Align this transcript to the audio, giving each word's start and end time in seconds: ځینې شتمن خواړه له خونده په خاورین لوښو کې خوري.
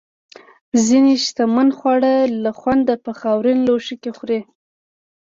ځینې 0.85 1.13
شتمن 1.25 1.67
خواړه 1.77 2.13
له 2.43 2.51
خونده 2.59 2.95
په 3.05 3.11
خاورین 3.19 3.59
لوښو 3.67 3.95
کې 4.01 4.11
خوري. 4.17 4.39